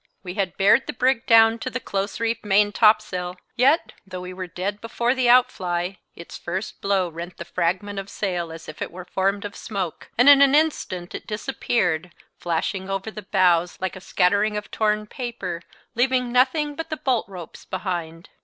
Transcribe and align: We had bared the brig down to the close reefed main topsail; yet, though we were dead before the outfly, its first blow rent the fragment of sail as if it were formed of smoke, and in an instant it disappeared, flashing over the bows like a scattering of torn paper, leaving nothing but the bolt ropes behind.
We 0.23 0.33
had 0.33 0.57
bared 0.57 0.87
the 0.87 0.93
brig 0.93 1.27
down 1.27 1.59
to 1.59 1.69
the 1.69 1.79
close 1.79 2.19
reefed 2.19 2.43
main 2.43 2.71
topsail; 2.71 3.35
yet, 3.55 3.93
though 4.03 4.21
we 4.21 4.33
were 4.33 4.47
dead 4.47 4.81
before 4.81 5.13
the 5.13 5.29
outfly, 5.29 5.97
its 6.15 6.39
first 6.39 6.81
blow 6.81 7.07
rent 7.07 7.37
the 7.37 7.45
fragment 7.45 7.99
of 7.99 8.09
sail 8.09 8.51
as 8.51 8.67
if 8.67 8.81
it 8.81 8.89
were 8.91 9.05
formed 9.05 9.45
of 9.45 9.55
smoke, 9.55 10.09
and 10.17 10.27
in 10.27 10.41
an 10.41 10.55
instant 10.55 11.13
it 11.13 11.27
disappeared, 11.27 12.11
flashing 12.39 12.89
over 12.89 13.11
the 13.11 13.21
bows 13.21 13.77
like 13.79 13.95
a 13.95 14.01
scattering 14.01 14.57
of 14.57 14.71
torn 14.71 15.05
paper, 15.05 15.61
leaving 15.93 16.31
nothing 16.31 16.73
but 16.73 16.89
the 16.89 16.97
bolt 16.97 17.29
ropes 17.29 17.63
behind. 17.63 18.29